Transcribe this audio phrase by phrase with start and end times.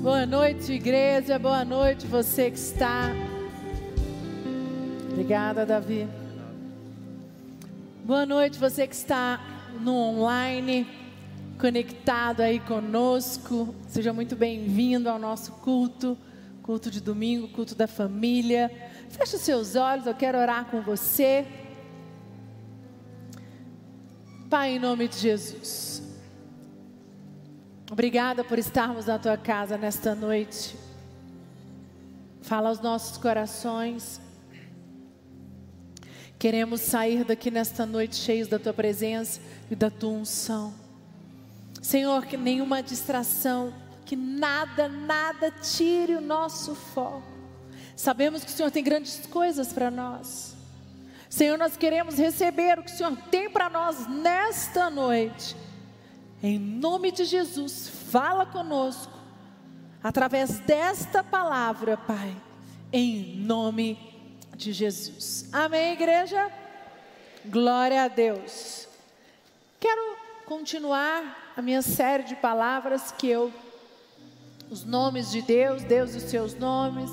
[0.00, 1.40] Boa noite, igreja.
[1.40, 3.10] Boa noite, você que está.
[5.10, 6.06] Obrigada, Davi.
[8.04, 9.40] Boa noite, você que está
[9.80, 10.86] no online,
[11.58, 13.74] conectado aí conosco.
[13.88, 16.16] Seja muito bem-vindo ao nosso culto,
[16.62, 18.70] culto de domingo, culto da família.
[19.10, 21.44] Feche os seus olhos, eu quero orar com você.
[24.48, 25.87] Pai, em nome de Jesus.
[27.90, 30.76] Obrigada por estarmos na tua casa nesta noite.
[32.42, 34.20] Fala aos nossos corações.
[36.38, 40.74] Queremos sair daqui nesta noite cheios da tua presença e da tua unção.
[41.80, 43.72] Senhor, que nenhuma distração,
[44.04, 47.26] que nada, nada tire o nosso foco.
[47.96, 50.54] Sabemos que o Senhor tem grandes coisas para nós.
[51.30, 55.56] Senhor, nós queremos receber o que o Senhor tem para nós nesta noite.
[56.42, 59.12] Em nome de Jesus, fala conosco
[60.02, 62.36] através desta palavra, Pai.
[62.92, 63.98] Em nome
[64.56, 65.48] de Jesus.
[65.52, 66.50] Amém, igreja?
[67.44, 68.86] Glória a Deus.
[69.80, 73.52] Quero continuar a minha série de palavras que eu
[74.70, 77.10] os nomes de Deus, Deus e os seus nomes.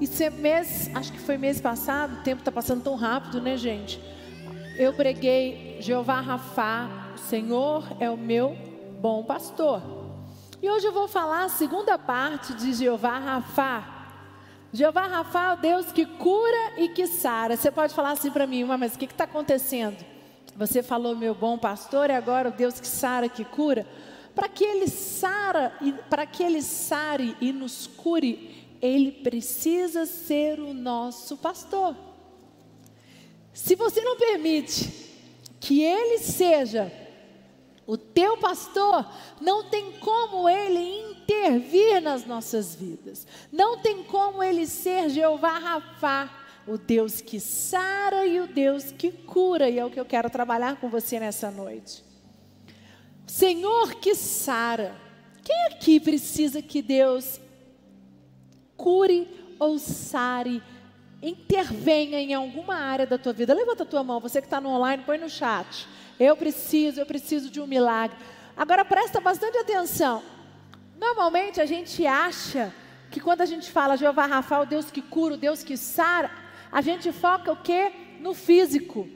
[0.00, 3.56] E ser mês, acho que foi mês passado, o tempo está passando tão rápido, né,
[3.56, 4.00] gente?
[4.76, 8.56] Eu preguei Jeová Rafá, Senhor é o meu
[9.00, 9.82] bom pastor.
[10.60, 14.08] E hoje eu vou falar a segunda parte de Jeová Rafá.
[14.72, 17.56] Jeová Rafá é o Deus que cura e que sara.
[17.56, 19.96] Você pode falar assim para mim, mas o que está acontecendo?
[20.56, 23.86] Você falou meu bom pastor e agora o Deus que sara, que cura.
[24.34, 25.72] Para que ele sara,
[26.08, 31.94] para que ele sare e nos cure, ele precisa ser o nosso pastor.
[33.52, 35.10] Se você não permite
[35.60, 37.01] que ele seja
[37.86, 39.06] o teu pastor,
[39.40, 43.26] não tem como ele intervir nas nossas vidas.
[43.50, 46.30] Não tem como ele ser Jeová Rafá,
[46.66, 50.30] o Deus que sara e o Deus que cura, e é o que eu quero
[50.30, 52.04] trabalhar com você nessa noite.
[53.26, 54.94] Senhor que sara.
[55.42, 57.40] Quem aqui precisa que Deus
[58.76, 60.62] cure ou sare,
[61.20, 63.52] intervenha em alguma área da tua vida?
[63.52, 65.88] Levanta a tua mão, você que está no online, põe no chat.
[66.22, 68.16] Eu preciso, eu preciso de um milagre.
[68.56, 70.22] Agora presta bastante atenção.
[70.96, 72.72] Normalmente a gente acha
[73.10, 76.30] que quando a gente fala Jeová Rafa, o Deus que cura, o Deus que sara,
[76.70, 77.90] a gente foca o quê?
[78.20, 79.08] No físico.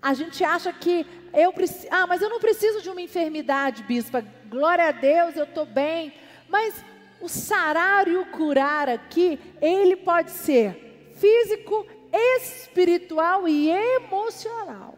[0.00, 1.04] A gente acha que
[1.34, 4.24] eu preciso, ah, mas eu não preciso de uma enfermidade, bispa.
[4.48, 6.14] Glória a Deus, eu estou bem.
[6.48, 6.84] Mas
[7.20, 14.94] o sarar e o curar aqui, ele pode ser físico, espiritual e emocional.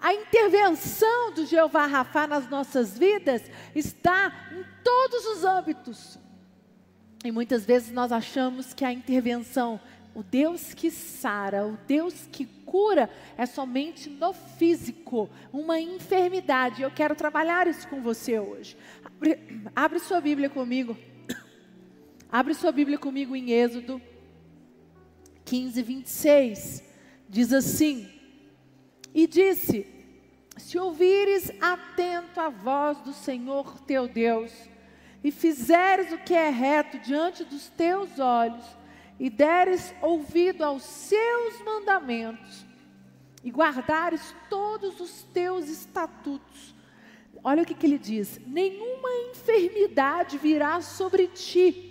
[0.00, 3.42] A intervenção do Jeová Rafá nas nossas vidas
[3.74, 6.18] está em todos os âmbitos.
[7.22, 9.78] E muitas vezes nós achamos que a intervenção,
[10.14, 16.80] o Deus que sara, o Deus que cura, é somente no físico, uma enfermidade.
[16.80, 18.78] Eu quero trabalhar isso com você hoje.
[19.04, 19.38] Abre,
[19.76, 20.96] abre sua Bíblia comigo.
[22.32, 24.00] Abre sua Bíblia comigo em Êxodo
[25.44, 26.84] 15, 26.
[27.28, 28.19] Diz assim.
[29.14, 29.86] E disse:
[30.56, 34.52] Se ouvires atento a voz do Senhor teu Deus,
[35.22, 38.64] e fizeres o que é reto diante dos teus olhos,
[39.18, 42.64] e deres ouvido aos seus mandamentos,
[43.44, 46.74] e guardares todos os teus estatutos,
[47.42, 51.86] olha o que, que ele diz: nenhuma enfermidade virá sobre ti,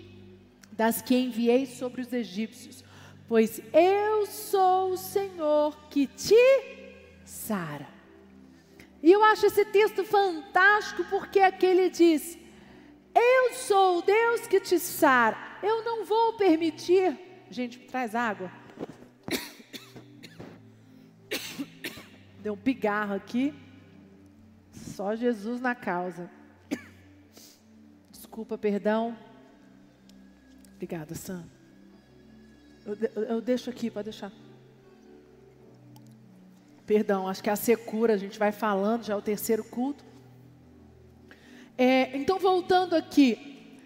[0.72, 2.84] das que enviei sobre os egípcios,
[3.28, 6.79] pois eu sou o Senhor que te
[7.30, 7.88] Sara.
[9.04, 12.38] E eu acho esse texto fantástico porque aqui ele diz:
[13.14, 15.38] Eu sou o Deus que te sara.
[15.62, 17.18] Eu não vou permitir.
[17.52, 18.52] Gente, traz água.
[22.42, 23.54] Deu um pigarro aqui.
[24.72, 26.32] Só Jesus na causa.
[28.12, 29.16] Desculpa, perdão.
[30.74, 31.46] Obrigada, Sam.
[32.86, 34.32] Eu, eu, eu deixo aqui, pode deixar.
[36.90, 40.04] Perdão, acho que é a secura, a gente vai falando, já é o terceiro culto.
[41.78, 43.78] É, então, voltando aqui.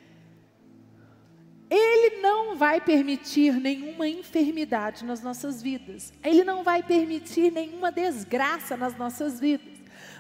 [1.70, 6.14] Ele não vai permitir nenhuma enfermidade nas nossas vidas.
[6.24, 9.74] Ele não vai permitir nenhuma desgraça nas nossas vidas.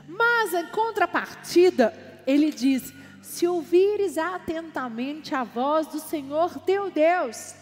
[0.06, 1.94] Mas, em contrapartida,
[2.27, 7.56] ele diz: se ouvires atentamente a voz do Senhor teu Deus,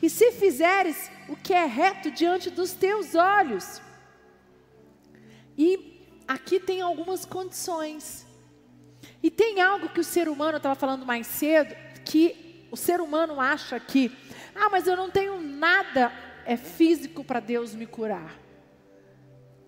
[0.00, 3.82] e se fizeres o que é reto diante dos teus olhos,
[5.58, 8.24] e aqui tem algumas condições.
[9.20, 11.74] E tem algo que o ser humano, eu estava falando mais cedo,
[12.04, 14.12] que o ser humano acha que,
[14.54, 16.12] ah, mas eu não tenho nada
[16.46, 18.34] é físico para Deus me curar.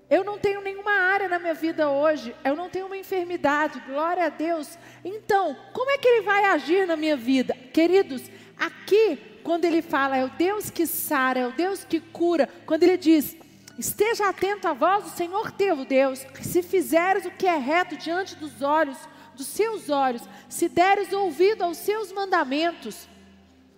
[0.09, 4.25] Eu não tenho nenhuma área na minha vida hoje, eu não tenho uma enfermidade, glória
[4.25, 4.79] a Deus.
[5.05, 7.55] Então, como é que Ele vai agir na minha vida?
[7.73, 8.23] Queridos,
[8.57, 12.83] aqui, quando Ele fala, é o Deus que sara, é o Deus que cura, quando
[12.83, 13.37] Ele diz,
[13.81, 18.37] esteja atento à voz do Senhor teu Deus, se fizeres o que é reto diante
[18.37, 18.99] dos olhos,
[19.35, 23.09] dos seus olhos, se deres ouvido aos seus mandamentos,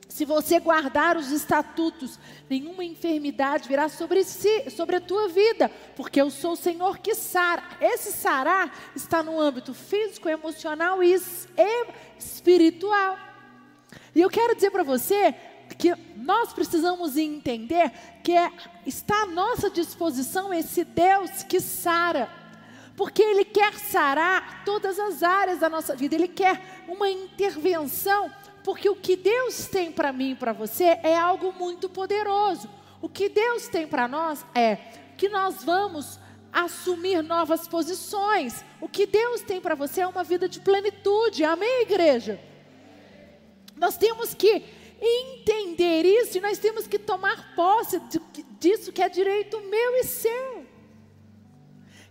[0.08, 2.18] se você guardar os estatutos,
[2.50, 7.14] nenhuma enfermidade virá sobre si, sobre a tua vida, porque eu sou o Senhor que
[7.14, 7.62] sara.
[7.80, 11.14] Esse sarar está no âmbito físico, emocional e
[12.18, 13.18] espiritual.
[14.14, 15.34] E eu quero dizer para você
[15.82, 17.90] que nós precisamos entender
[18.22, 18.52] que é,
[18.86, 22.30] está à nossa disposição esse Deus que sara.
[22.96, 28.30] Porque Ele quer sarar todas as áreas da nossa vida, Ele quer uma intervenção
[28.62, 32.70] porque o que Deus tem para mim e para você é algo muito poderoso.
[33.00, 34.76] O que Deus tem para nós é
[35.16, 36.16] que nós vamos
[36.52, 38.64] assumir novas posições.
[38.80, 41.42] O que Deus tem para você é uma vida de plenitude.
[41.42, 42.38] Amém, igreja?
[43.76, 44.62] Nós temos que
[45.02, 48.00] entender isso e nós temos que tomar posse
[48.60, 50.64] disso que é direito meu e seu.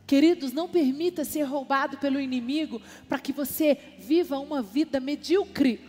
[0.05, 5.79] Queridos, não permita ser roubado pelo inimigo para que você viva uma vida medíocre.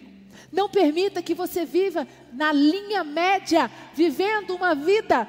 [0.53, 5.29] Não permita que você viva na linha média, vivendo uma vida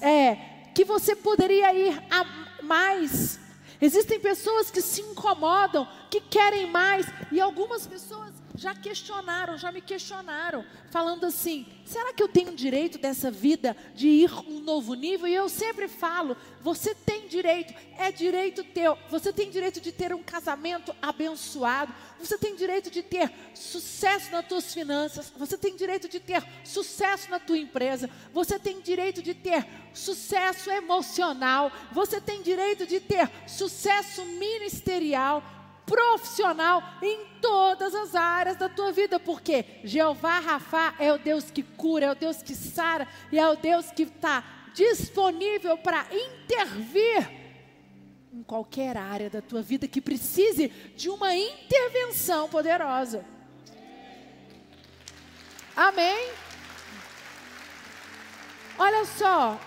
[0.00, 0.36] é,
[0.74, 3.38] que você poderia ir a mais.
[3.78, 9.80] Existem pessoas que se incomodam, que querem mais, e algumas pessoas já questionaram, já me
[9.80, 15.26] questionaram, falando assim: será que eu tenho direito dessa vida de ir um novo nível?
[15.26, 18.98] E eu sempre falo: você tem direito, é direito teu.
[19.08, 24.46] Você tem direito de ter um casamento abençoado, você tem direito de ter sucesso nas
[24.46, 29.32] tuas finanças, você tem direito de ter sucesso na tua empresa, você tem direito de
[29.32, 35.42] ter sucesso emocional, você tem direito de ter sucesso ministerial
[35.90, 41.64] profissional em todas as áreas da tua vida, porque Jeová Rafa é o Deus que
[41.64, 47.28] cura, é o Deus que sara e é o Deus que está disponível para intervir
[48.32, 53.24] em qualquer área da tua vida que precise de uma intervenção poderosa.
[55.74, 56.30] Amém?
[58.78, 59.60] Olha só,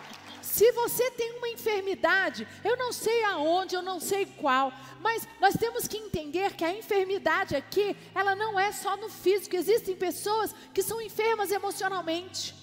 [0.54, 4.72] se você tem uma enfermidade, eu não sei aonde, eu não sei qual,
[5.02, 9.56] mas nós temos que entender que a enfermidade aqui, ela não é só no físico.
[9.56, 12.54] Existem pessoas que são enfermas emocionalmente.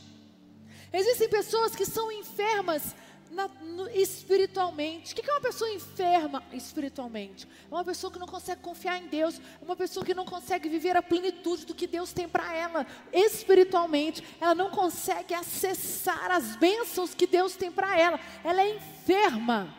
[0.93, 2.95] Existem pessoas que são enfermas
[3.31, 5.12] na, no, espiritualmente.
[5.12, 7.47] O que é uma pessoa enferma espiritualmente?
[7.71, 10.69] É uma pessoa que não consegue confiar em Deus, é uma pessoa que não consegue
[10.69, 14.23] viver a plenitude do que Deus tem para ela espiritualmente.
[14.41, 18.19] Ela não consegue acessar as bênçãos que Deus tem para ela.
[18.43, 19.75] Ela é enferma.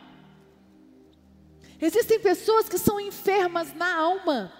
[1.80, 4.52] Existem pessoas que são enfermas na alma.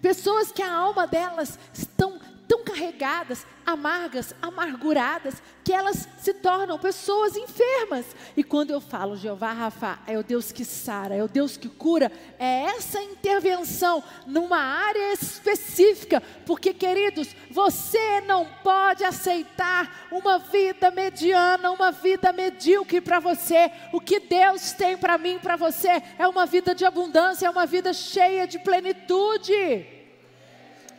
[0.00, 2.20] Pessoas que a alma delas estão
[2.52, 8.04] tão carregadas, amargas, amarguradas, que elas se tornam pessoas enfermas.
[8.36, 11.70] E quando eu falo Jeová Rafa, é o Deus que sara, é o Deus que
[11.70, 20.90] cura, é essa intervenção numa área específica, porque queridos, você não pode aceitar uma vida
[20.90, 23.72] mediana, uma vida medíocre para você.
[23.94, 27.64] O que Deus tem para mim, para você, é uma vida de abundância, é uma
[27.64, 29.86] vida cheia de plenitude.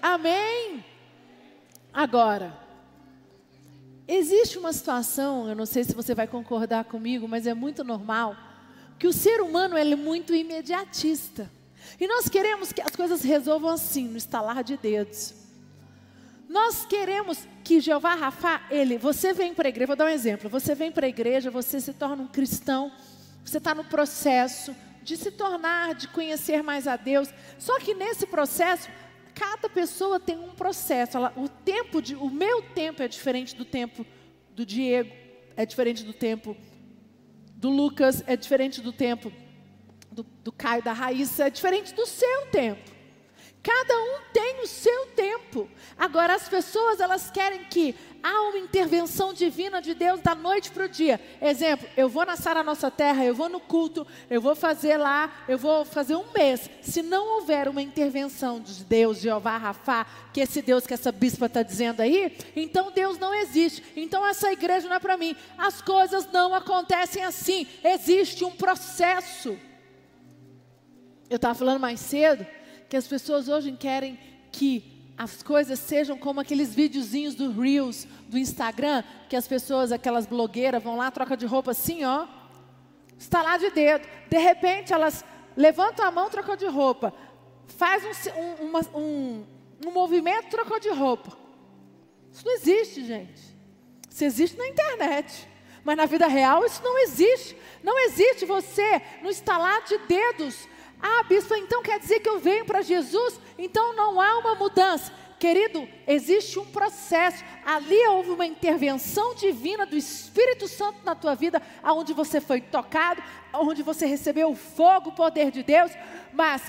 [0.01, 0.92] Amém?
[1.93, 2.57] Agora,
[4.07, 8.35] existe uma situação, eu não sei se você vai concordar comigo, mas é muito normal,
[8.97, 11.51] que o ser humano é muito imediatista.
[11.99, 15.35] E nós queremos que as coisas resolvam assim, no estalar de dedos.
[16.49, 20.49] Nós queremos que Jeová Rafa, ele, você vem para a igreja, vou dar um exemplo,
[20.49, 22.91] você vem para a igreja, você se torna um cristão,
[23.43, 27.29] você está no processo de se tornar, de conhecer mais a Deus.
[27.59, 28.89] Só que nesse processo,
[29.33, 31.17] cada pessoa tem um processo.
[31.17, 34.05] Ela, o tempo de, o meu tempo é diferente do tempo
[34.51, 35.11] do Diego,
[35.55, 36.55] é diferente do tempo
[37.55, 39.31] do Lucas, é diferente do tempo
[40.11, 42.92] do, do Caio, da Raíssa, é diferente do seu tempo.
[43.63, 45.69] Cada um tem o seu tempo.
[45.97, 50.83] Agora as pessoas elas querem que há uma intervenção divina de Deus da noite para
[50.83, 51.17] o dia.
[51.41, 55.31] Exemplo, eu vou na Sara Nossa Terra, eu vou no culto, eu vou fazer lá,
[55.47, 56.69] eu vou fazer um mês.
[56.81, 61.45] Se não houver uma intervenção de Deus, Jeová Rafá, que esse Deus que essa bispa
[61.45, 63.81] está dizendo aí, então Deus não existe.
[63.95, 65.37] Então essa igreja não é para mim.
[65.57, 67.65] As coisas não acontecem assim.
[67.81, 69.57] Existe um processo.
[71.29, 72.45] Eu estava falando mais cedo
[72.89, 74.17] que as pessoas hoje querem
[74.51, 80.25] que as coisas sejam como aqueles videozinhos do Reels, do Instagram, que as pessoas, aquelas
[80.25, 82.27] blogueiras, vão lá, troca de roupa assim, ó,
[83.17, 84.07] estalar de dedo.
[84.29, 85.23] De repente, elas
[85.55, 87.13] levantam a mão, trocam de roupa.
[87.67, 89.45] Faz um, um, uma, um,
[89.85, 91.37] um movimento, trocou de roupa.
[92.31, 93.41] Isso não existe, gente.
[94.09, 95.47] Isso existe na internet.
[95.83, 97.55] Mas na vida real isso não existe.
[97.83, 100.67] Não existe você no estalar de dedos.
[101.05, 103.37] Ah, bispo, então quer dizer que eu venho para Jesus?
[103.57, 105.11] Então não há uma mudança.
[105.37, 107.43] Querido, existe um processo.
[107.65, 113.21] Ali houve uma intervenção divina do Espírito Santo na tua vida, aonde você foi tocado,
[113.51, 115.91] onde você recebeu o fogo, o poder de Deus.
[116.31, 116.61] Mas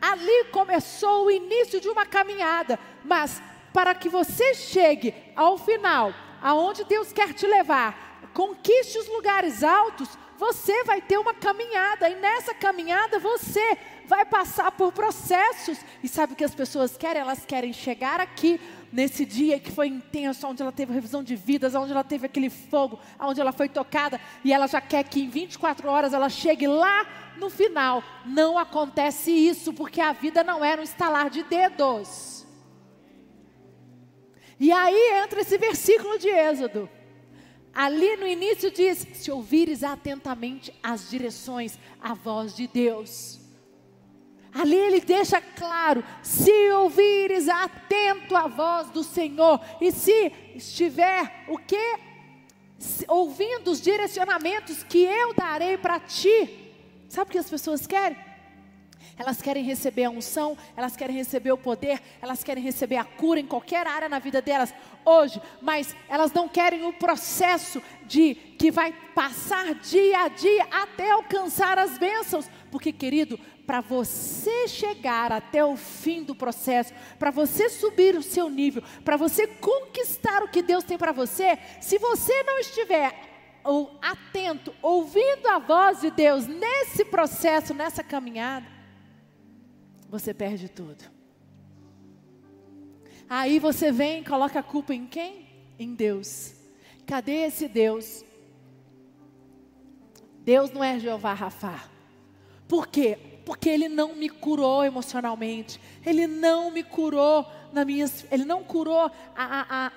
[0.00, 2.78] ali começou o início de uma caminhada.
[3.04, 3.42] Mas
[3.72, 10.08] para que você chegue ao final, aonde Deus quer te levar, conquiste os lugares altos,
[10.40, 15.78] você vai ter uma caminhada, e nessa caminhada você vai passar por processos.
[16.02, 17.20] E sabe o que as pessoas querem?
[17.20, 18.58] Elas querem chegar aqui
[18.90, 22.48] nesse dia que foi intenso, onde ela teve revisão de vidas, onde ela teve aquele
[22.48, 26.66] fogo, onde ela foi tocada, e ela já quer que em 24 horas ela chegue
[26.66, 27.06] lá
[27.36, 28.02] no final.
[28.24, 32.46] Não acontece isso, porque a vida não é no estalar de dedos.
[34.58, 36.88] E aí entra esse versículo de Êxodo.
[37.74, 43.38] Ali no início diz: se ouvires atentamente as direções, a voz de Deus.
[44.52, 51.58] Ali ele deixa claro: se ouvires atento a voz do Senhor, e se estiver o
[51.58, 51.98] que?
[53.08, 56.72] Ouvindo os direcionamentos que eu darei para ti.
[57.08, 58.29] Sabe o que as pessoas querem?
[59.20, 63.38] Elas querem receber a unção, elas querem receber o poder, elas querem receber a cura
[63.38, 64.72] em qualquer área na vida delas
[65.04, 71.10] hoje, mas elas não querem o processo de que vai passar dia a dia até
[71.10, 77.68] alcançar as bênçãos, porque querido, para você chegar até o fim do processo, para você
[77.68, 82.42] subir o seu nível, para você conquistar o que Deus tem para você, se você
[82.44, 83.14] não estiver
[83.62, 88.79] ou atento, ouvindo a voz de Deus nesse processo, nessa caminhada,
[90.10, 91.04] você perde tudo.
[93.28, 95.46] Aí você vem e coloca a culpa em quem?
[95.78, 96.52] Em Deus.
[97.06, 98.24] Cadê esse Deus?
[100.40, 101.88] Deus não é Jeová Rafa.
[102.66, 103.16] Por quê?
[103.46, 105.80] Porque Ele não me curou emocionalmente.
[106.04, 109.92] Ele não me curou na minha, Ele não curou a, a, a,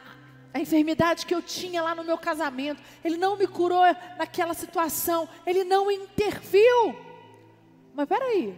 [0.53, 2.84] a enfermidade que eu tinha lá no meu casamento.
[3.03, 3.84] Ele não me curou
[4.17, 5.27] naquela situação.
[5.43, 6.96] Ele não interviu.
[7.96, 8.55] Mas peraí,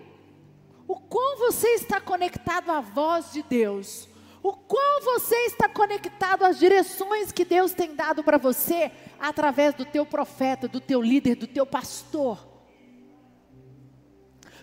[0.88, 4.08] o quão você está conectado à voz de Deus,
[4.44, 9.86] o quão você está conectado às direções que Deus tem dado para você através do
[9.86, 12.56] teu profeta, do teu líder, do teu pastor.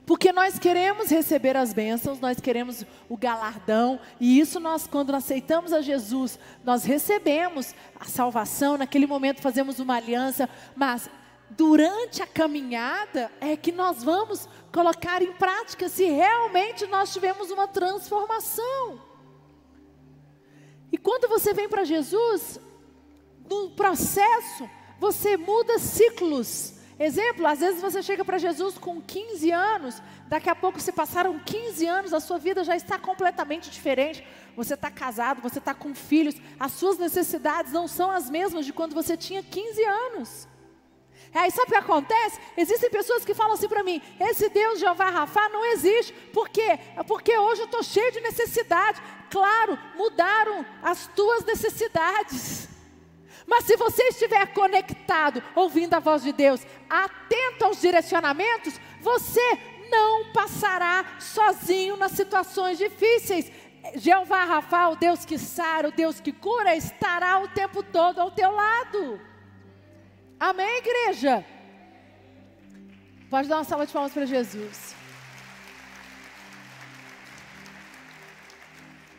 [0.07, 5.73] Porque nós queremos receber as bênçãos, nós queremos o galardão, e isso nós, quando aceitamos
[5.73, 11.09] a Jesus, nós recebemos a salvação, naquele momento fazemos uma aliança, mas
[11.56, 17.68] durante a caminhada é que nós vamos colocar em prática se realmente nós tivemos uma
[17.68, 19.00] transformação.
[20.90, 22.61] E quando você vem para Jesus,
[23.49, 24.68] no processo,
[24.99, 26.75] você muda ciclos.
[26.99, 31.38] Exemplo, às vezes você chega para Jesus com 15 anos, daqui a pouco se passaram
[31.38, 34.25] 15 anos, a sua vida já está completamente diferente.
[34.54, 38.73] Você está casado, você está com filhos, as suas necessidades não são as mesmas de
[38.73, 40.51] quando você tinha 15 anos.
[41.35, 42.39] Aí sabe o que acontece?
[42.57, 46.12] Existem pessoas que falam assim para mim: esse Deus Jeová Rafa não existe.
[46.33, 46.79] Por quê?
[46.97, 49.01] É porque hoje eu estou cheio de necessidade.
[49.31, 52.69] Claro, mudaram as tuas necessidades.
[53.47, 59.59] Mas se você estiver conectado, ouvindo a voz de Deus, atento aos direcionamentos, você
[59.91, 63.51] não passará sozinho nas situações difíceis.
[63.97, 68.31] Jeová Rafa, o Deus que sara, o Deus que cura, estará o tempo todo ao
[68.31, 69.32] teu lado.
[70.45, 71.47] Amém, igreja?
[73.31, 74.93] Pode dar uma salva de palmas para Jesus.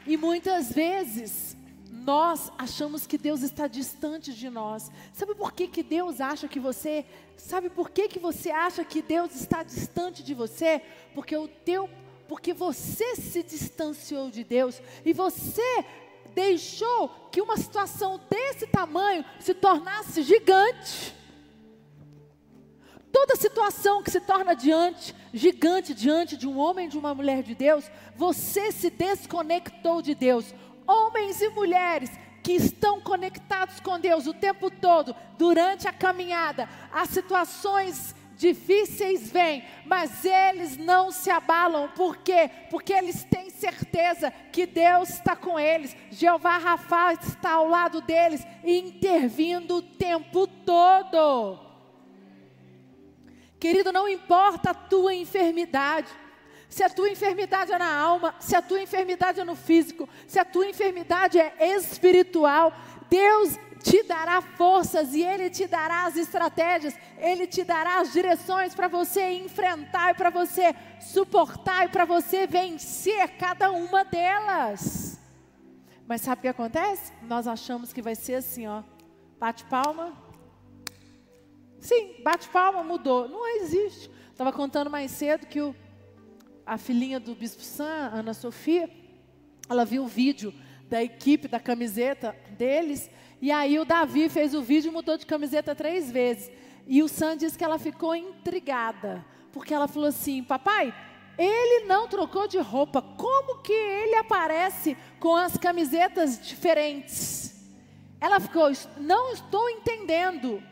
[0.06, 1.56] E muitas vezes
[1.90, 4.92] nós achamos que Deus está distante de nós.
[5.14, 7.06] Sabe por que, que Deus acha que você,
[7.38, 10.82] sabe por que, que você acha que Deus está distante de você?
[11.16, 11.90] Porque o teu
[12.28, 15.86] porque você se distanciou de Deus e você
[16.34, 21.16] deixou que uma situação desse tamanho se tornasse gigante.
[23.12, 27.54] Toda situação que se torna diante, gigante diante de um homem de uma mulher de
[27.54, 30.54] Deus, você se desconectou de Deus.
[30.88, 32.10] Homens e mulheres
[32.42, 38.14] que estão conectados com Deus o tempo todo, durante a caminhada, as situações
[38.44, 41.88] difíceis vêm, mas eles não se abalam.
[41.96, 42.50] Por quê?
[42.70, 45.96] Porque eles têm certeza que Deus está com eles.
[46.12, 51.58] Jeová Rafa está ao lado deles, intervindo o tempo todo.
[53.58, 56.10] Querido, não importa a tua enfermidade.
[56.68, 60.38] Se a tua enfermidade é na alma, se a tua enfermidade é no físico, se
[60.38, 62.74] a tua enfermidade é espiritual,
[63.10, 68.74] Deus te dará forças e Ele te dará as estratégias, Ele te dará as direções
[68.74, 75.20] para você enfrentar e para você suportar e para você vencer cada uma delas.
[76.08, 77.12] Mas sabe o que acontece?
[77.24, 78.84] Nós achamos que vai ser assim, ó.
[79.38, 80.14] Bate palma.
[81.80, 83.28] Sim, bate palma, mudou.
[83.28, 84.10] Não existe.
[84.32, 85.76] Estava contando mais cedo que o,
[86.66, 88.90] a filhinha do Bispo Sam, Ana Sofia,
[89.70, 90.54] ela viu o vídeo
[90.90, 93.10] da equipe da camiseta deles
[93.44, 96.50] e aí o Davi fez o vídeo e mudou de camiseta três vezes.
[96.88, 99.22] E o Sam disse que ela ficou intrigada,
[99.52, 100.96] porque ela falou assim: Papai,
[101.38, 107.70] ele não trocou de roupa, como que ele aparece com as camisetas diferentes?
[108.22, 110.64] Ela ficou: Não estou entendendo.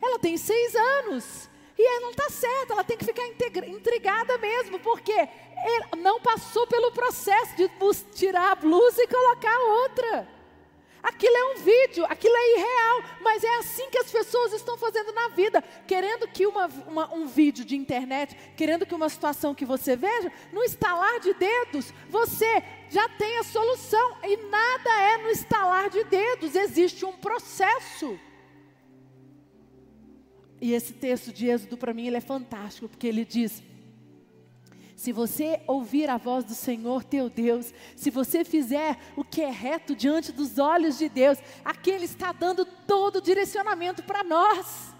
[0.00, 1.50] Ela tem seis anos.
[1.76, 3.26] E não está certa, ela tem que ficar
[3.66, 5.28] intrigada mesmo, porque
[5.98, 7.68] não passou pelo processo de
[8.14, 10.33] tirar a blusa e colocar outra.
[11.04, 15.12] Aquilo é um vídeo, aquilo é irreal, mas é assim que as pessoas estão fazendo
[15.12, 19.66] na vida, querendo que uma, uma, um vídeo de internet, querendo que uma situação que
[19.66, 25.28] você veja, no estalar de dedos, você já tem a solução, e nada é no
[25.28, 28.18] estalar de dedos, existe um processo.
[30.58, 33.62] E esse texto de Êxodo para mim ele é fantástico, porque ele diz:
[35.04, 39.50] se você ouvir a voz do Senhor teu Deus, se você fizer o que é
[39.50, 44.93] reto diante dos olhos de Deus, aqui Ele está dando todo o direcionamento para nós.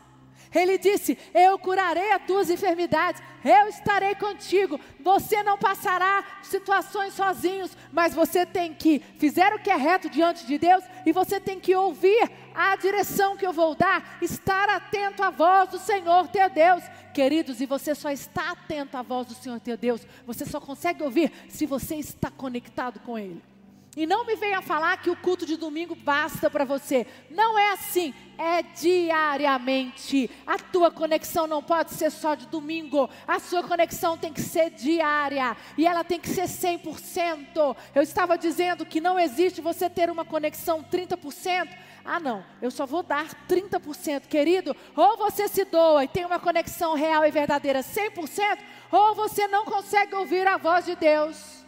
[0.55, 4.81] Ele disse: Eu curarei as tuas enfermidades, eu estarei contigo.
[5.01, 10.47] Você não passará situações sozinhos, mas você tem que fizer o que é reto diante
[10.47, 15.23] de Deus e você tem que ouvir a direção que eu vou dar, estar atento
[15.23, 16.85] à voz do Senhor teu Deus.
[17.13, 21.03] Queridos, e você só está atento à voz do Senhor teu Deus, você só consegue
[21.03, 23.54] ouvir se você está conectado com Ele.
[23.97, 27.07] E não me venha falar que o culto de domingo basta para você.
[27.31, 30.29] Não é assim, é diariamente.
[30.45, 33.09] A tua conexão não pode ser só de domingo.
[33.27, 37.77] A sua conexão tem que ser diária e ela tem que ser 100%.
[37.95, 41.69] Eu estava dizendo que não existe você ter uma conexão 30%.
[42.05, 44.77] Ah, não, eu só vou dar 30%, querido.
[44.97, 48.59] Ou você se doa e tem uma conexão real e verdadeira 100%,
[48.91, 51.64] ou você não consegue ouvir a voz de Deus.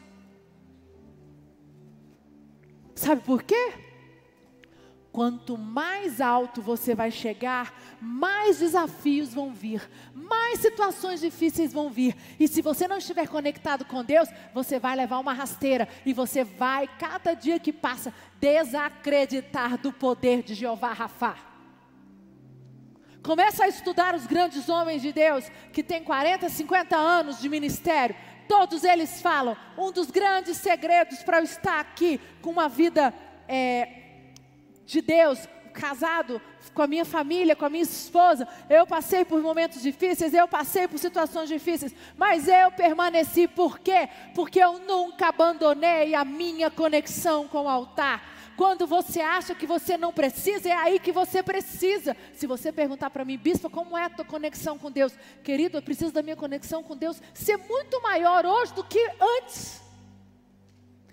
[2.96, 3.74] Sabe por quê?
[5.12, 9.80] Quanto mais alto você vai chegar, mais desafios vão vir,
[10.14, 12.16] mais situações difíceis vão vir.
[12.40, 16.42] E se você não estiver conectado com Deus, você vai levar uma rasteira e você
[16.42, 21.36] vai, cada dia que passa, desacreditar do poder de Jeová Rafá.
[23.22, 28.14] Começa a estudar os grandes homens de Deus que têm 40, 50 anos de ministério
[28.48, 33.12] Todos eles falam: um dos grandes segredos para eu estar aqui com uma vida
[33.48, 33.88] é,
[34.84, 36.40] de Deus, casado
[36.72, 38.48] com a minha família, com a minha esposa.
[38.68, 43.46] Eu passei por momentos difíceis, eu passei por situações difíceis, mas eu permaneci.
[43.46, 44.08] Por quê?
[44.34, 48.35] Porque eu nunca abandonei a minha conexão com o altar.
[48.56, 52.16] Quando você acha que você não precisa, é aí que você precisa.
[52.32, 55.12] Se você perguntar para mim, bispo, como é a tua conexão com Deus?
[55.44, 59.82] Querido, eu preciso da minha conexão com Deus ser muito maior hoje do que antes.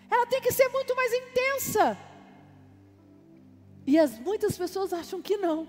[0.10, 1.98] Ela tem que ser muito mais intensa.
[3.86, 5.68] E as muitas pessoas acham que não.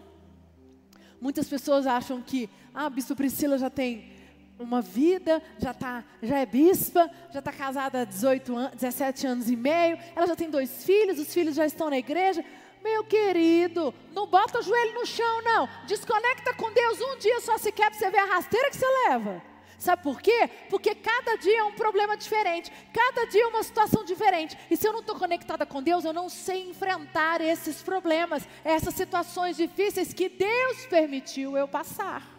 [1.20, 4.13] Muitas pessoas acham que, ah, bispo Priscila já tem
[4.58, 9.50] uma vida, já, tá, já é bispa, já está casada há 18 an 17 anos
[9.50, 12.44] e meio, ela já tem dois filhos, os filhos já estão na igreja.
[12.82, 15.68] Meu querido, não bota o joelho no chão, não.
[15.86, 18.86] Desconecta com Deus um dia só se quer para você ver a rasteira que você
[19.08, 19.42] leva.
[19.78, 20.48] Sabe por quê?
[20.70, 24.56] Porque cada dia é um problema diferente, cada dia é uma situação diferente.
[24.70, 28.94] E se eu não estou conectada com Deus, eu não sei enfrentar esses problemas, essas
[28.94, 32.33] situações difíceis que Deus permitiu eu passar.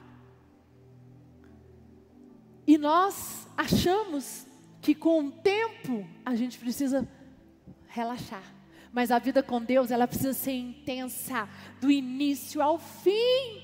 [2.67, 4.45] E nós achamos
[4.81, 7.07] que com o tempo a gente precisa
[7.87, 8.43] relaxar.
[8.91, 11.49] Mas a vida com Deus, ela precisa ser intensa,
[11.81, 13.61] do início ao fim.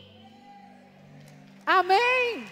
[1.66, 2.46] Amém.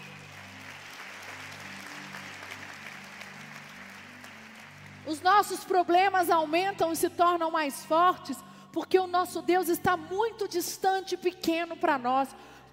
[5.05, 8.37] Os nossos problemas aumentam e se tornam mais fortes,
[8.71, 12.29] porque o nosso Deus está muito distante e pequeno para nós.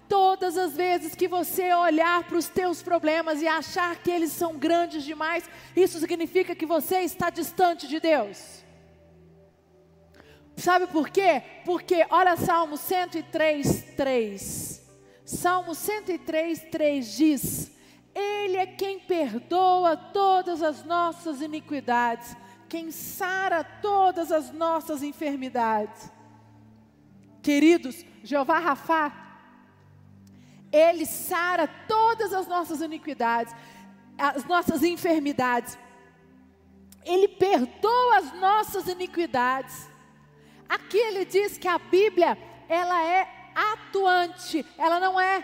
[0.07, 4.57] Todas as vezes que você olhar para os teus problemas e achar que eles são
[4.57, 5.43] grandes demais,
[5.75, 8.63] isso significa que você está distante de Deus.
[10.55, 11.43] Sabe por quê?
[11.65, 14.87] Porque olha Salmo 103, 3.
[15.25, 17.71] Salmo 103, 3 diz:
[18.15, 22.35] Ele é quem perdoa todas as nossas iniquidades,
[22.69, 26.09] quem sara todas as nossas enfermidades.
[27.43, 29.26] Queridos, Jeová Rafá,
[30.77, 33.53] Ele sara todas as nossas iniquidades,
[34.17, 35.77] as nossas enfermidades.
[37.03, 39.89] Ele perdoa as nossas iniquidades.
[40.69, 42.37] Aqui ele diz que a Bíblia,
[42.69, 45.43] ela é atuante, ela não é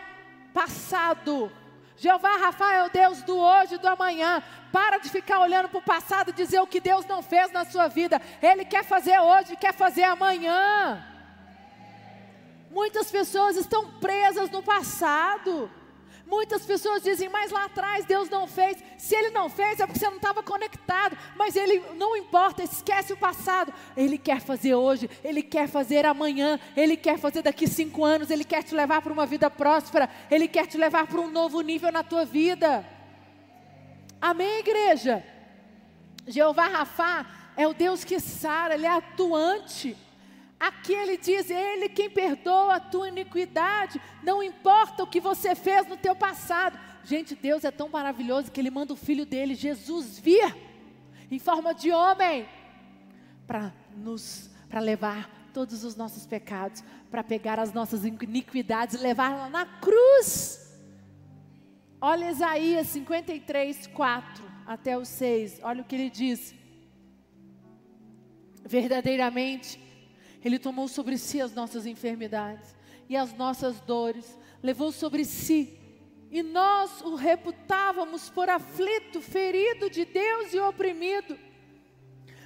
[0.53, 1.51] passado.
[1.97, 4.43] Jeová Rafa é o Deus do hoje e do amanhã.
[4.71, 7.65] Para de ficar olhando para o passado e dizer o que Deus não fez na
[7.65, 8.21] sua vida.
[8.41, 11.12] Ele quer fazer hoje, quer fazer amanhã.
[12.73, 15.69] Muitas pessoas estão presas no passado.
[16.25, 18.77] Muitas pessoas dizem, mas lá atrás Deus não fez.
[18.97, 21.15] Se Ele não fez, é porque você não estava conectado.
[21.35, 23.71] Mas Ele não importa, esquece o passado.
[23.95, 28.43] Ele quer fazer hoje, Ele quer fazer amanhã, Ele quer fazer daqui cinco anos, Ele
[28.43, 31.91] quer te levar para uma vida próspera, Ele quer te levar para um novo nível
[31.91, 32.83] na tua vida.
[34.19, 35.23] Amém, igreja?
[36.25, 39.95] Jeová Rafá é o Deus que sara, Ele é atuante.
[40.63, 45.85] Aqui ele diz: Ele quem perdoa a tua iniquidade, não importa o que você fez
[45.85, 46.79] no teu passado.
[47.03, 50.55] Gente, Deus é tão maravilhoso que Ele manda o Filho dele, Jesus, vir
[51.29, 52.47] em forma de homem
[53.45, 59.35] para nos, para levar todos os nossos pecados, para pegar as nossas iniquidades e levar
[59.35, 60.61] lá na cruz.
[61.99, 66.55] Olha Isaías 53, 4 até o 6, olha o que ele diz.
[68.63, 69.77] Verdadeiramente,
[70.43, 72.75] ele tomou sobre si as nossas enfermidades
[73.09, 75.79] e as nossas dores, levou sobre si.
[76.31, 81.37] E nós o reputávamos por aflito, ferido de Deus e oprimido.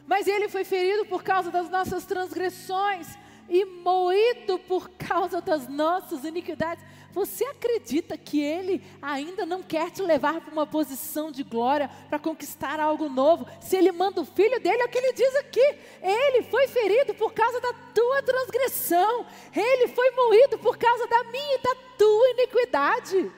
[0.05, 3.17] Mas ele foi ferido por causa das nossas transgressões
[3.49, 6.83] e moído por causa das nossas iniquidades.
[7.13, 12.19] Você acredita que Ele ainda não quer te levar para uma posição de glória, para
[12.19, 13.47] conquistar algo novo?
[13.59, 17.15] Se Ele manda o filho dele, é o que Ele diz aqui: Ele foi ferido
[17.15, 22.29] por causa da tua transgressão, Ele foi moído por causa da minha e da tua
[22.31, 23.31] iniquidade.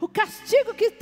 [0.00, 0.92] O castigo que,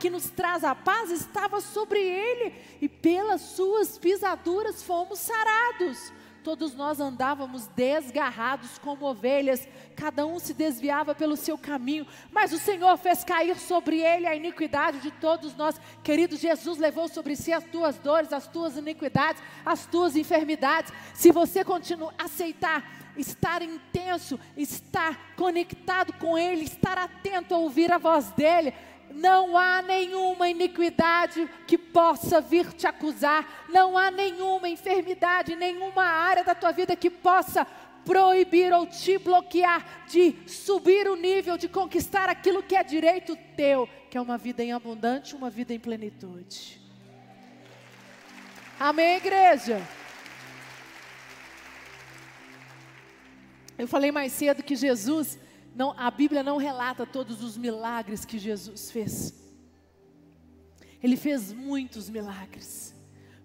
[0.00, 6.12] que, nos traz a paz estava sobre ele, e pelas suas pisaduras fomos sarados.
[6.42, 12.58] Todos nós andávamos desgarrados como ovelhas, cada um se desviava pelo seu caminho, mas o
[12.58, 15.80] Senhor fez cair sobre ele a iniquidade de todos nós.
[16.02, 20.92] Querido Jesus levou sobre si as tuas dores, as tuas iniquidades, as tuas enfermidades.
[21.14, 27.98] Se você continuar aceitar estar intenso, estar conectado com Ele, estar atento a ouvir a
[27.98, 28.72] voz dEle,
[29.12, 36.44] não há nenhuma iniquidade que possa vir te acusar, não há nenhuma enfermidade, nenhuma área
[36.44, 37.66] da tua vida que possa
[38.04, 43.88] proibir ou te bloquear de subir o nível, de conquistar aquilo que é direito teu,
[44.10, 46.80] que é uma vida em abundante, uma vida em plenitude.
[48.80, 49.82] Amém, igreja?
[53.76, 55.38] Eu falei mais cedo que Jesus
[55.78, 59.32] não, a Bíblia não relata todos os milagres que Jesus fez.
[61.00, 62.92] Ele fez muitos milagres.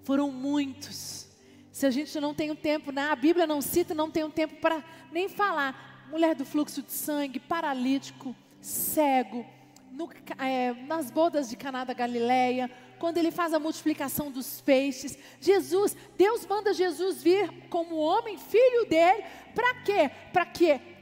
[0.01, 1.29] Foram muitos.
[1.71, 3.03] Se a gente não tem um tempo, né?
[3.03, 6.07] a Bíblia não cita, não tem um tempo para nem falar.
[6.09, 9.45] Mulher do fluxo de sangue, paralítico, cego,
[9.91, 12.67] no, é, nas bodas de Caná da Galileia,
[12.97, 15.19] quando ele faz a multiplicação dos peixes.
[15.39, 20.09] Jesus, Deus manda Jesus vir como homem, filho dele, para quê?
[20.31, 20.92] Para que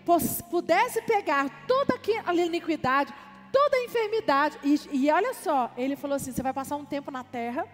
[0.50, 3.14] pudesse pegar toda a iniquidade,
[3.52, 7.12] toda a enfermidade, e, e olha só, ele falou assim: você vai passar um tempo
[7.12, 7.68] na terra,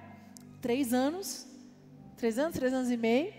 [0.62, 1.48] três anos,
[2.18, 3.34] três anos, três anos e meio,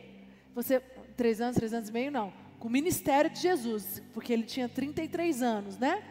[0.54, 0.80] você,
[1.16, 4.68] três anos, três anos e meio, não, com o ministério de Jesus, porque ele tinha
[4.68, 6.02] 33 anos, né?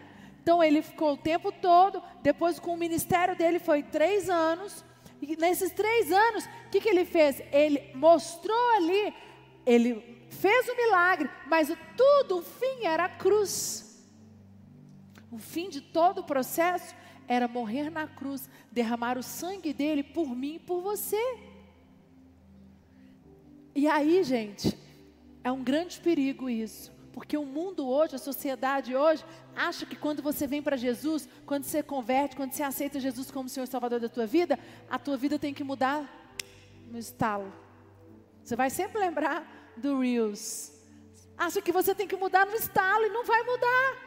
[0.42, 4.84] Então ele ficou o tempo todo, depois com o ministério dele foi três anos,
[5.22, 7.42] e nesses três anos, o que, que ele fez?
[7.52, 9.14] Ele mostrou ali,
[9.66, 14.06] ele fez o milagre, mas tudo, o fim era a cruz.
[15.32, 16.96] O fim de todo o processo
[17.28, 21.22] era morrer na cruz, derramar o sangue dele por mim e por você.
[23.76, 24.78] E aí, gente,
[25.44, 26.92] é um grande perigo isso.
[27.12, 31.64] Porque o mundo hoje, a sociedade hoje, acha que quando você vem para Jesus, quando
[31.64, 34.58] você converte, quando você aceita Jesus como Senhor e Salvador da tua vida,
[34.90, 36.08] a tua vida tem que mudar
[36.92, 37.52] no estalo.
[38.44, 40.72] Você vai sempre lembrar do Reels.
[41.38, 43.98] Acha que você tem que mudar no estalo e não vai mudar.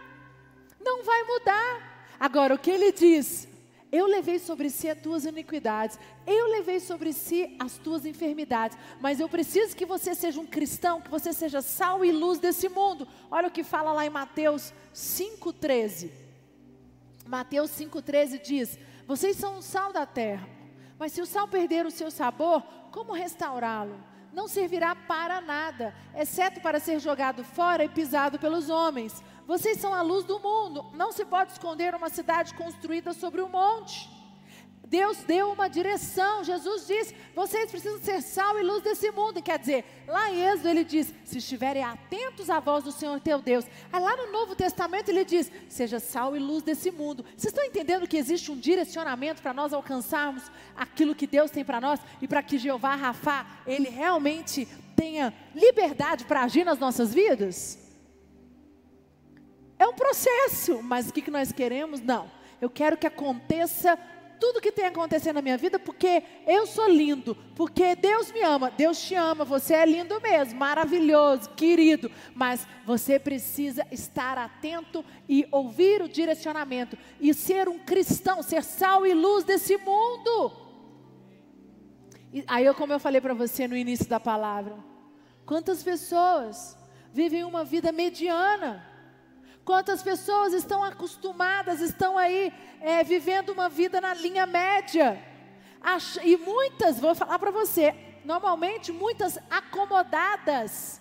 [0.81, 2.07] Não vai mudar.
[2.19, 3.49] Agora, o que ele diz?
[3.93, 9.19] Eu levei sobre si as tuas iniquidades, eu levei sobre si as tuas enfermidades, mas
[9.19, 13.07] eu preciso que você seja um cristão, que você seja sal e luz desse mundo.
[13.29, 16.11] Olha o que fala lá em Mateus 5,13.
[17.27, 18.79] Mateus 5,13 diz:
[19.09, 20.49] Vocês são o sal da terra,
[20.97, 24.10] mas se o sal perder o seu sabor, como restaurá-lo?
[24.33, 29.23] Não servirá para nada, exceto para ser jogado fora e pisado pelos homens.
[29.47, 30.87] Vocês são a luz do mundo.
[30.93, 34.10] Não se pode esconder uma cidade construída sobre um monte.
[34.91, 36.43] Deus deu uma direção.
[36.43, 39.41] Jesus diz: vocês precisam ser sal e luz desse mundo.
[39.41, 43.41] Quer dizer, lá em Êxodo ele diz: se estiverem atentos à voz do Senhor teu
[43.41, 43.65] Deus.
[43.93, 47.25] Aí lá no Novo Testamento ele diz: seja sal e luz desse mundo.
[47.37, 50.43] Vocês estão entendendo que existe um direcionamento para nós alcançarmos
[50.77, 56.25] aquilo que Deus tem para nós e para que Jeová Rafá, ele realmente tenha liberdade
[56.25, 57.79] para agir nas nossas vidas?
[59.79, 62.01] É um processo, mas o que nós queremos?
[62.01, 62.29] Não.
[62.61, 63.97] Eu quero que aconteça
[64.41, 68.71] tudo que tem acontecendo na minha vida, porque eu sou lindo, porque Deus me ama,
[68.71, 75.47] Deus te ama, você é lindo mesmo, maravilhoso, querido, mas você precisa estar atento e
[75.53, 80.53] ouvir o direcionamento e ser um cristão, ser sal e luz desse mundo.
[82.33, 84.77] E aí, como eu falei para você no início da palavra,
[85.45, 86.79] quantas pessoas
[87.13, 88.90] vivem uma vida mediana?
[89.65, 95.23] Quantas pessoas estão acostumadas, estão aí é, vivendo uma vida na linha média.
[96.23, 97.95] E muitas, vou falar para você,
[98.25, 101.01] normalmente muitas acomodadas.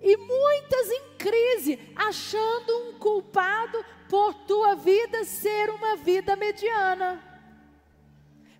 [0.00, 7.22] E muitas em crise, achando um culpado por tua vida ser uma vida mediana.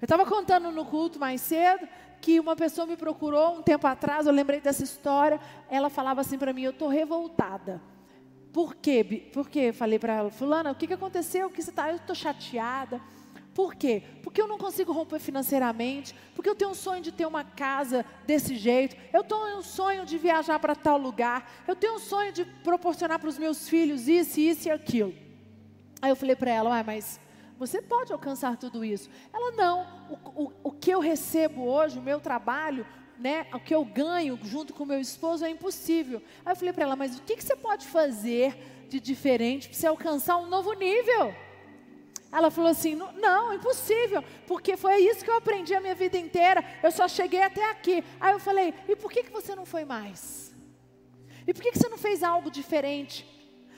[0.01, 1.87] Eu estava contando no culto mais cedo
[2.21, 5.41] que uma pessoa me procurou um tempo atrás, eu lembrei dessa história.
[5.69, 7.81] Ela falava assim para mim: Eu estou revoltada
[8.53, 9.31] por quê?
[9.33, 11.49] Porque falei para ela, fulana, o que, que aconteceu?
[11.49, 11.89] Que você está?
[11.89, 13.01] Eu estou chateada.
[13.55, 14.03] Por quê?
[14.23, 18.05] Porque eu não consigo romper financeiramente, porque eu tenho um sonho de ter uma casa
[18.27, 22.33] desse jeito, eu tenho um sonho de viajar para tal lugar, eu tenho um sonho
[22.33, 25.15] de proporcionar para os meus filhos isso, isso e aquilo.
[26.01, 27.21] Aí eu falei para ela, ah, mas
[27.59, 29.11] você pode alcançar tudo isso.
[29.33, 32.87] Ela, não, o, o, o que eu recebo hoje, o meu trabalho,
[33.23, 36.21] né, o que eu ganho junto com meu esposo é impossível.
[36.45, 38.57] Aí eu falei para ela, mas o que, que você pode fazer
[38.89, 41.33] de diferente para você alcançar um novo nível?
[42.33, 46.65] Ela falou assim: não, impossível, porque foi isso que eu aprendi a minha vida inteira.
[46.83, 48.03] Eu só cheguei até aqui.
[48.19, 50.53] Aí eu falei: e por que, que você não foi mais?
[51.47, 53.29] E por que, que você não fez algo diferente?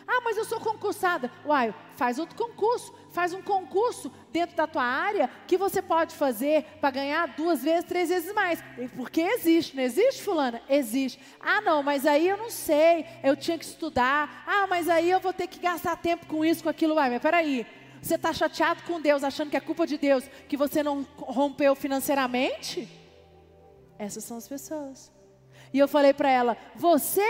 [0.06, 1.30] Ah, mas eu sou concursada.
[1.44, 2.94] Uai, faz outro concurso.
[3.14, 7.84] Faz um concurso dentro da tua área que você pode fazer para ganhar duas vezes,
[7.84, 8.58] três vezes mais.
[8.96, 10.60] Porque existe, não existe, fulana?
[10.68, 11.20] Existe.
[11.38, 13.06] Ah, não, mas aí eu não sei.
[13.22, 14.42] Eu tinha que estudar.
[14.44, 16.96] Ah, mas aí eu vou ter que gastar tempo com isso, com aquilo.
[16.96, 17.64] Uai, mas peraí.
[18.02, 21.76] Você está chateado com Deus, achando que é culpa de Deus, que você não rompeu
[21.76, 22.88] financeiramente?
[23.96, 25.12] Essas são as pessoas.
[25.72, 27.24] E eu falei para ela: você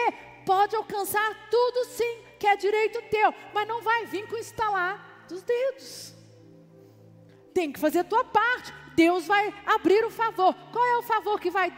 [0.47, 5.43] pode alcançar tudo sim que é direito teu, mas não vai vir com instalar dos
[5.43, 6.15] dedos.
[7.53, 8.73] Tem que fazer a tua parte.
[8.95, 10.55] Deus vai abrir o favor.
[10.73, 11.73] Qual é o favor que vai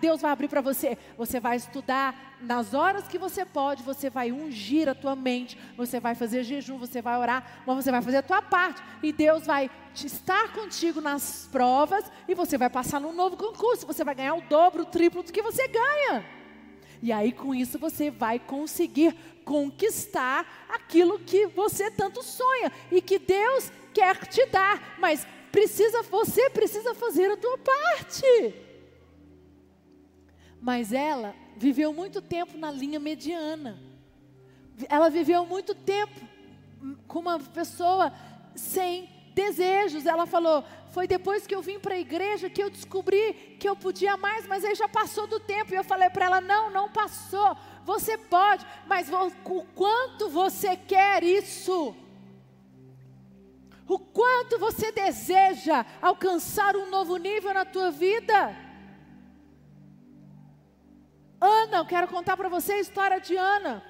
[0.00, 0.98] Deus vai abrir para você?
[1.16, 5.98] Você vai estudar nas horas que você pode, você vai ungir a tua mente, você
[5.98, 8.82] vai fazer jejum, você vai orar, mas você vai fazer a tua parte.
[9.02, 14.04] E Deus vai estar contigo nas provas e você vai passar num novo concurso, você
[14.04, 16.24] vai ganhar o dobro, o triplo do que você ganha.
[17.02, 23.18] E aí com isso você vai conseguir conquistar aquilo que você tanto sonha e que
[23.18, 28.54] Deus quer te dar, mas precisa você precisa fazer a tua parte.
[30.60, 33.80] Mas ela viveu muito tempo na linha mediana.
[34.88, 36.20] Ela viveu muito tempo
[37.06, 38.12] com uma pessoa
[38.54, 40.06] sem desejos.
[40.06, 40.64] Ela falou:
[40.96, 44.46] Foi depois que eu vim para a igreja que eu descobri que eu podia mais,
[44.46, 45.74] mas aí já passou do tempo.
[45.74, 47.54] E eu falei para ela: Não, não passou.
[47.84, 51.94] Você pode, mas o quanto você quer isso?
[53.86, 58.56] O quanto você deseja alcançar um novo nível na tua vida?
[61.38, 63.84] Ana, eu quero contar para você a história de Ana.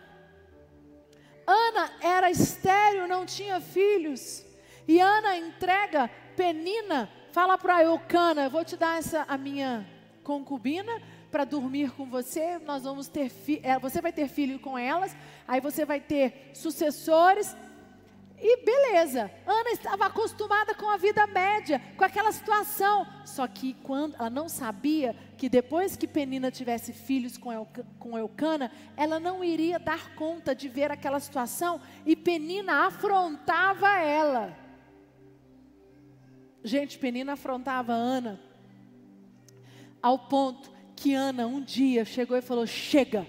[1.46, 4.44] Ana era estéril, não tinha filhos.
[4.88, 9.86] E Ana entrega Penina, fala para Eucana, eu vou te dar essa a minha
[10.22, 15.16] concubina para dormir com você, nós vamos ter é, você vai ter filho com elas,
[15.48, 17.56] aí você vai ter sucessores.
[18.38, 23.06] E beleza, Ana estava acostumada com a vida média, com aquela situação.
[23.24, 27.66] Só que quando ela não sabia que depois que Penina tivesse filhos com, El,
[27.98, 34.65] com Eucana, ela não iria dar conta de ver aquela situação e Penina afrontava ela.
[36.66, 38.40] Gente, Penina afrontava Ana
[40.02, 43.24] ao ponto que Ana um dia chegou e falou: Chega,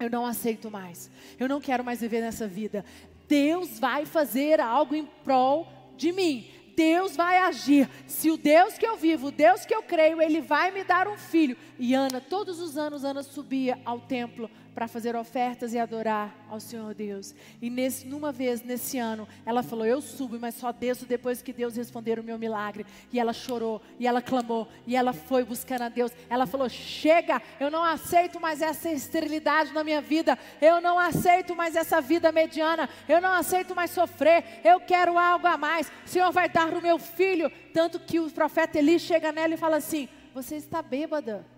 [0.00, 2.84] eu não aceito mais, eu não quero mais viver nessa vida.
[3.28, 6.50] Deus vai fazer algo em prol de mim.
[6.76, 7.88] Deus vai agir.
[8.04, 11.06] Se o Deus que eu vivo, o Deus que eu creio, Ele vai me dar
[11.06, 11.56] um filho.
[11.78, 16.60] E Ana, todos os anos, Ana subia ao templo para fazer ofertas e adorar ao
[16.60, 17.34] Senhor Deus.
[17.62, 21.50] E nesse, numa vez, nesse ano, ela falou: Eu subo, mas só desço depois que
[21.50, 22.84] Deus responder o meu milagre.
[23.10, 26.12] E ela chorou, e ela clamou, e ela foi buscando a Deus.
[26.28, 30.38] Ela falou: Chega, eu não aceito mais essa esterilidade na minha vida.
[30.60, 32.86] Eu não aceito mais essa vida mediana.
[33.08, 34.60] Eu não aceito mais sofrer.
[34.62, 35.90] Eu quero algo a mais.
[36.04, 37.50] O Senhor vai dar o meu filho.
[37.72, 41.55] Tanto que o profeta Eli chega nela e fala assim: Você está bêbada.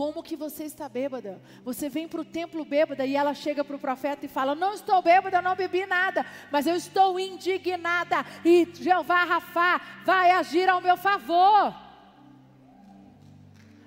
[0.00, 1.38] Como que você está bêbada?
[1.62, 4.72] Você vem para o templo bêbada e ela chega para o profeta e fala: Não
[4.72, 10.80] estou bêbada, não bebi nada, mas eu estou indignada e Jeová Rafá vai agir ao
[10.80, 11.74] meu favor.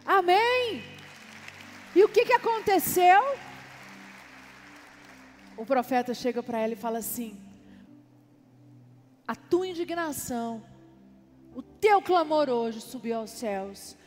[0.06, 0.84] Amém?
[1.96, 3.36] E o que, que aconteceu?
[5.58, 7.36] O profeta chega para ela e fala assim:
[9.28, 10.64] A tua indignação,
[11.56, 13.98] o teu clamor hoje subiu aos céus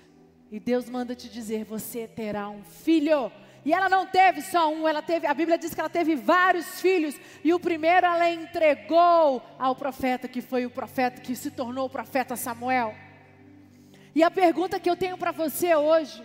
[0.50, 3.30] e Deus manda te dizer: você terá um filho.
[3.64, 6.80] E ela não teve só um, ela teve, a Bíblia diz que ela teve vários
[6.80, 11.86] filhos, e o primeiro ela entregou ao profeta, que foi o profeta que se tornou
[11.86, 12.94] o profeta Samuel.
[14.14, 16.22] E a pergunta que eu tenho para você hoje: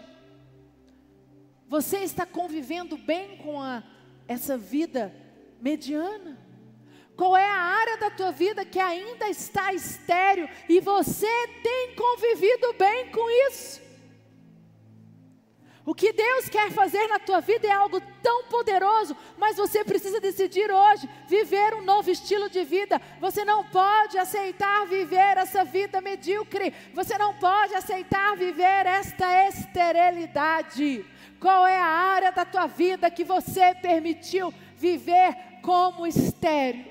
[1.67, 3.81] você está convivendo bem com a,
[4.27, 5.11] essa vida
[5.59, 6.37] mediana?
[7.15, 12.73] Qual é a área da tua vida que ainda está estéreo e você tem convivido
[12.73, 13.80] bem com isso?
[15.83, 20.19] O que Deus quer fazer na tua vida é algo tão poderoso, mas você precisa
[20.19, 23.01] decidir hoje viver um novo estilo de vida.
[23.19, 26.71] Você não pode aceitar viver essa vida medíocre.
[26.93, 31.03] Você não pode aceitar viver esta esterilidade.
[31.39, 36.90] Qual é a área da tua vida que você permitiu viver como estéril?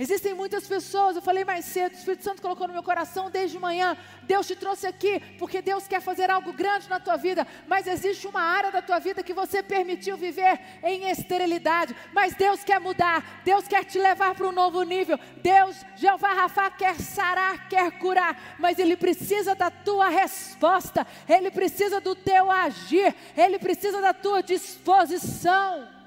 [0.00, 3.58] Existem muitas pessoas, eu falei mais cedo, o Espírito Santo colocou no meu coração desde
[3.58, 3.94] manhã.
[4.22, 8.26] Deus te trouxe aqui porque Deus quer fazer algo grande na tua vida, mas existe
[8.26, 11.94] uma área da tua vida que você permitiu viver em esterilidade.
[12.14, 15.20] Mas Deus quer mudar, Deus quer te levar para um novo nível.
[15.42, 22.00] Deus, Jeová Rafa, quer sarar, quer curar, mas Ele precisa da tua resposta, Ele precisa
[22.00, 25.99] do teu agir, Ele precisa da tua disposição.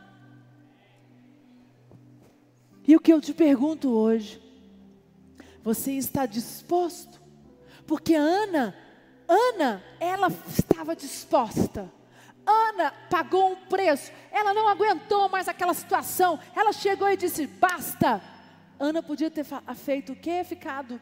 [2.88, 4.42] E o que eu te pergunto hoje,
[5.64, 7.22] você está disposto?
[7.88, 8.76] Porque Ana,
[9.28, 11.92] Ana, ela estava disposta.
[12.46, 16.40] Ana pagou um preço, ela não aguentou mais aquela situação.
[16.56, 18.22] Ela chegou e disse: basta.
[18.80, 20.44] Ana podia ter feito o quê?
[20.44, 21.00] Ficado.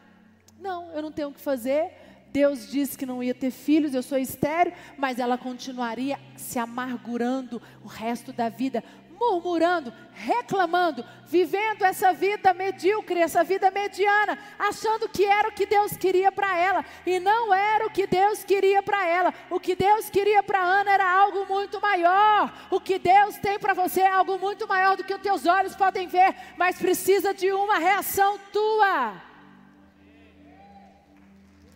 [0.60, 1.92] Não, eu não tenho o que fazer.
[2.32, 7.60] Deus disse que não ia ter filhos, eu sou estéreo, mas ela continuaria se amargurando
[7.84, 8.82] o resto da vida
[9.30, 15.96] murmurando, reclamando, vivendo essa vida medíocre, essa vida mediana, achando que era o que Deus
[15.96, 19.32] queria para ela e não era o que Deus queria para ela.
[19.48, 22.52] O que Deus queria para Ana era algo muito maior.
[22.70, 25.76] O que Deus tem para você é algo muito maior do que os teus olhos
[25.76, 29.14] podem ver, mas precisa de uma reação tua.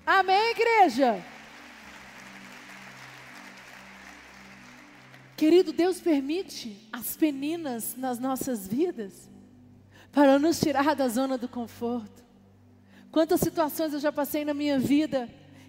[0.04, 1.35] Amém, igreja?
[5.36, 9.28] Querido, Deus permite as peninas nas nossas vidas
[10.10, 12.24] para nos tirar da zona do conforto.
[13.12, 15.28] Quantas situações eu já passei na minha vida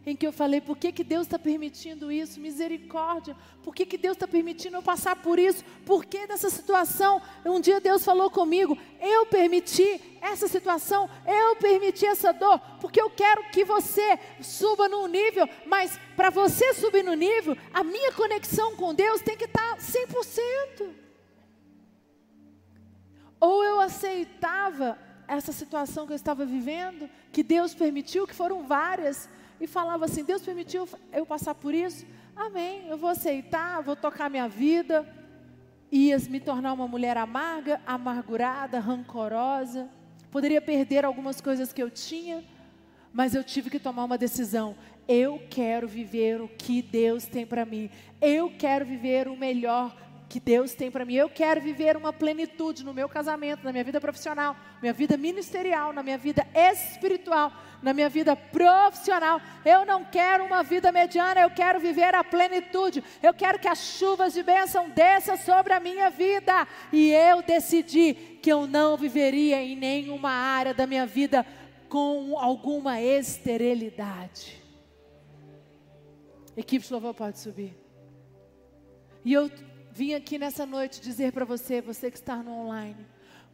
[0.09, 2.39] em que eu falei, por que, que Deus está permitindo isso?
[2.39, 5.65] Misericórdia, por que, que Deus está permitindo eu passar por isso?
[5.85, 7.21] Por que dessa situação?
[7.45, 13.09] Um dia Deus falou comigo, eu permiti essa situação, eu permiti essa dor, porque eu
[13.09, 18.77] quero que você suba num nível, mas para você subir no nível, a minha conexão
[18.77, 20.87] com Deus tem que estar tá 100%.
[23.41, 29.29] Ou eu aceitava essa situação que eu estava vivendo, que Deus permitiu, que foram várias,
[29.59, 32.05] e falava assim: Deus permitiu eu passar por isso?
[32.35, 35.07] Amém, eu vou aceitar, vou tocar minha vida.
[35.91, 39.89] Ia me tornar uma mulher amarga, amargurada, rancorosa.
[40.29, 42.43] Poderia perder algumas coisas que eu tinha,
[43.13, 44.75] mas eu tive que tomar uma decisão.
[45.07, 47.89] Eu quero viver o que Deus tem para mim.
[48.21, 49.95] Eu quero viver o melhor
[50.27, 51.15] que Deus tem para mim.
[51.15, 55.15] Eu quero viver uma plenitude no meu casamento, na minha vida profissional, na minha vida
[55.15, 57.51] ministerial, na minha vida espiritual,
[57.81, 59.39] na minha vida profissional.
[59.63, 63.03] Eu não quero uma vida mediana, eu quero viver a plenitude.
[63.23, 66.67] Eu quero que as chuvas de bênção desçam sobre a minha vida.
[66.91, 71.45] E eu decidi que eu não viveria em nenhuma área da minha vida
[71.87, 74.61] com alguma esterilidade.
[76.55, 77.77] Equipe de louvor pode subir.
[79.23, 79.49] E eu
[79.97, 83.03] vim aqui nessa noite dizer para você, você que está no online,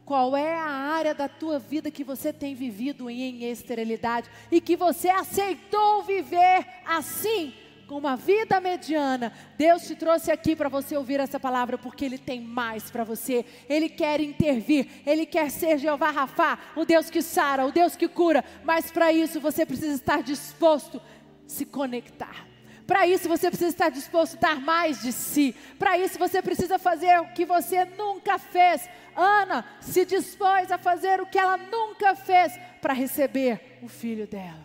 [0.04, 4.76] qual é a área da tua vida que você tem vivido em esterilidade e que
[4.76, 7.54] você aceitou viver assim,
[7.88, 9.32] com uma vida mediana.
[9.56, 13.46] Deus te trouxe aqui para você ouvir essa palavra porque Ele tem mais para você.
[13.66, 18.06] Ele quer intervir, Ele quer ser Jeová Rafá, o Deus que sara, o Deus que
[18.06, 18.44] cura.
[18.62, 21.02] Mas para isso você precisa estar disposto a
[21.46, 22.53] se conectar.
[22.86, 25.54] Para isso você precisa estar disposto a dar mais de si.
[25.78, 28.88] Para isso você precisa fazer o que você nunca fez.
[29.16, 34.64] Ana se dispôs a fazer o que ela nunca fez para receber o filho dela.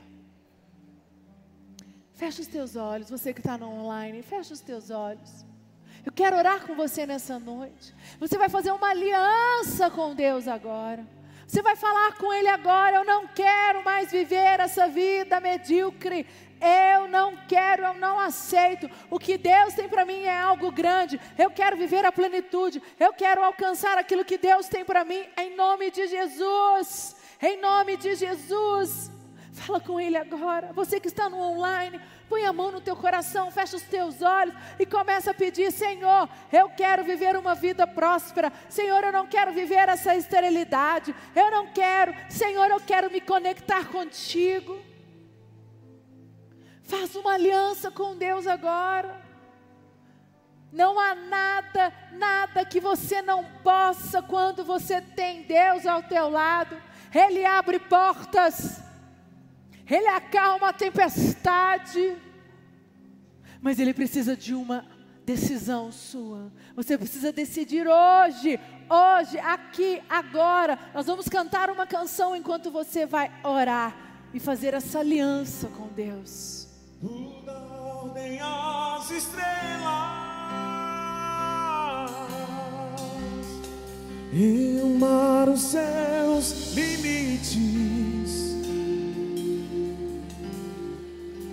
[2.14, 5.46] Fecha os teus olhos, você que está no online, fecha os teus olhos.
[6.06, 7.96] Eu quero orar com você nessa noite.
[8.20, 11.08] Você vai fazer uma aliança com Deus agora.
[11.48, 12.98] Você vai falar com Ele agora.
[12.98, 16.26] Eu não quero mais viver essa vida medíocre.
[16.62, 18.90] Eu não quero, eu não aceito.
[19.10, 21.20] O que Deus tem para mim é algo grande.
[21.38, 22.82] Eu quero viver a plenitude.
[23.00, 27.16] Eu quero alcançar aquilo que Deus tem para mim em nome de Jesus.
[27.42, 29.10] Em nome de Jesus.
[29.54, 30.72] Fala com Ele agora.
[30.74, 34.56] Você que está no online, põe a mão no teu coração, fecha os teus olhos
[34.78, 38.52] e começa a pedir: Senhor, eu quero viver uma vida próspera.
[38.70, 41.16] Senhor, eu não quero viver essa esterilidade.
[41.36, 42.14] Eu não quero.
[42.30, 44.89] Senhor, eu quero me conectar contigo.
[46.90, 49.22] Faça uma aliança com Deus agora.
[50.72, 56.82] Não há nada, nada que você não possa quando você tem Deus ao teu lado.
[57.14, 58.82] Ele abre portas.
[59.88, 62.18] Ele acalma a tempestade.
[63.62, 64.84] Mas ele precisa de uma
[65.24, 66.52] decisão sua.
[66.76, 68.60] Você precisa decidir hoje,
[68.90, 70.80] hoje, aqui, agora.
[70.92, 73.96] Nós vamos cantar uma canção enquanto você vai orar
[74.34, 76.59] e fazer essa aliança com Deus.
[77.02, 77.54] Tu dá
[78.04, 79.40] ordem às estrelas
[84.34, 87.58] e o mar os seus limites.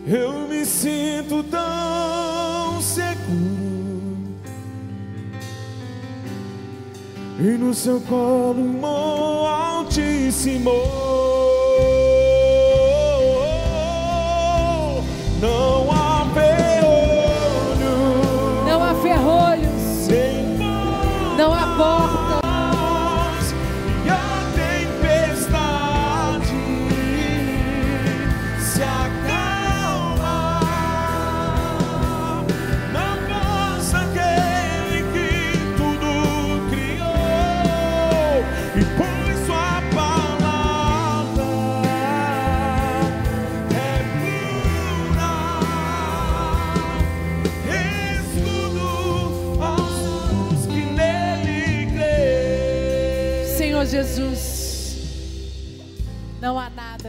[0.04, 4.16] Eu me sinto tão seguro
[7.38, 10.72] e no seu colo um altíssimo.
[15.46, 15.85] Não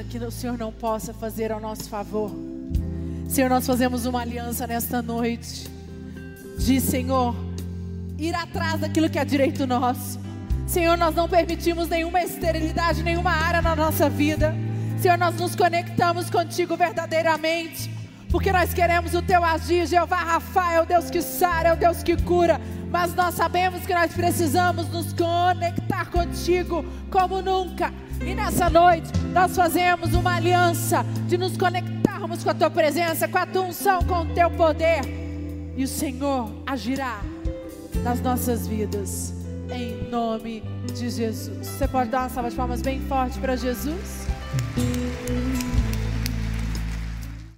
[0.08, 2.32] que o Senhor não possa fazer ao nosso favor.
[3.28, 5.70] Senhor, nós fazemos uma aliança nesta noite,
[6.58, 7.36] de Senhor,
[8.18, 10.20] ir atrás daquilo que é direito nosso.
[10.66, 14.55] Senhor, nós não permitimos nenhuma esterilidade, nenhuma área na nossa vida.
[14.99, 17.91] Senhor, nós nos conectamos contigo verdadeiramente,
[18.32, 19.86] porque nós queremos o teu agir.
[19.86, 23.85] Jeová Rafael, é o Deus que sara, é o Deus que cura, mas nós sabemos
[23.85, 27.93] que nós precisamos nos conectar contigo como nunca.
[28.21, 33.38] E nessa noite nós fazemos uma aliança de nos conectarmos com a tua presença, com
[33.38, 35.01] a tua unção, com o teu poder.
[35.75, 37.21] E o Senhor agirá
[38.03, 39.33] nas nossas vidas,
[39.71, 40.63] em nome
[40.93, 41.67] de Jesus.
[41.67, 44.27] Você pode dar uma salva de palmas bem forte para Jesus?